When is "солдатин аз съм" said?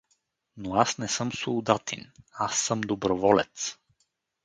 1.33-2.81